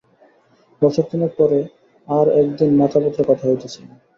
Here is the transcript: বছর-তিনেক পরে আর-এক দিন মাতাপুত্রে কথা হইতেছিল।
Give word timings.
বছর-তিনেক 0.81 1.31
পরে 1.37 1.59
আর-এক 2.07 2.47
দিন 2.57 2.71
মাতাপুত্রে 2.77 3.23
কথা 3.29 3.45
হইতেছিল। 3.49 3.85